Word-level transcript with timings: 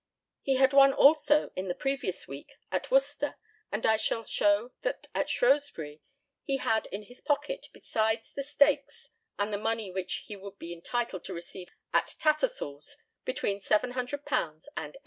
He 0.41 0.55
had 0.55 0.73
won 0.73 0.93
also 0.93 1.51
in 1.55 1.67
the 1.67 1.75
previous 1.75 2.27
week, 2.27 2.53
at 2.71 2.89
Worcester, 2.89 3.35
and 3.71 3.85
I 3.85 3.97
shall 3.97 4.23
show 4.23 4.71
that 4.81 5.05
at 5.13 5.29
Shrewsbury 5.29 6.01
he 6.43 6.57
had 6.57 6.87
in 6.87 7.03
his 7.03 7.21
pocket, 7.21 7.67
besides 7.71 8.31
the 8.33 8.41
stakes 8.41 9.11
and 9.37 9.53
the 9.53 9.59
money 9.59 9.91
which 9.91 10.23
he 10.25 10.35
would 10.35 10.57
be 10.57 10.73
entitled 10.73 11.23
to 11.25 11.35
receive 11.35 11.69
at 11.93 12.15
Tattersall's, 12.17 12.97
between 13.25 13.59
£700 13.59 13.93
and 14.75 14.93
£800. 14.95 14.95